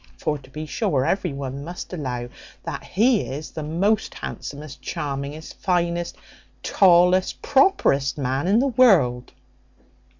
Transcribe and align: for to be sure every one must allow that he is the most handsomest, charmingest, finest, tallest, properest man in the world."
for 0.17 0.35
to 0.39 0.49
be 0.49 0.65
sure 0.65 1.05
every 1.05 1.31
one 1.31 1.63
must 1.63 1.93
allow 1.93 2.27
that 2.63 2.83
he 2.83 3.21
is 3.21 3.51
the 3.51 3.61
most 3.61 4.15
handsomest, 4.15 4.81
charmingest, 4.81 5.53
finest, 5.57 6.17
tallest, 6.63 7.39
properest 7.43 8.17
man 8.17 8.47
in 8.47 8.57
the 8.57 8.65
world." 8.67 9.31